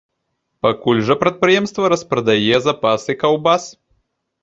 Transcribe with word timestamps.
Пакуль 0.65 1.01
жа 1.09 1.17
прадпрыемства 1.25 1.93
распрадае 1.95 2.55
запасы 2.67 3.21
каўбас. 3.23 3.73